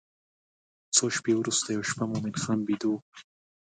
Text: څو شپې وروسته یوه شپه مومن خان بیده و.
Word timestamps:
څو 0.95 1.05
شپې 1.15 1.33
وروسته 1.37 1.67
یوه 1.69 1.87
شپه 1.89 2.03
مومن 2.09 2.35
خان 2.41 2.59
بیده 2.67 2.87
و. 2.91 2.93